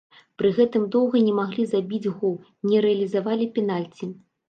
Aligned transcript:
Пры 0.41 0.49
гэтым 0.59 0.87
доўга 0.95 1.21
не 1.27 1.35
маглі 1.41 1.67
забіць 1.75 2.11
гол, 2.17 2.35
не 2.73 2.83
рэалізавалі 2.89 3.53
пенальці. 3.57 4.15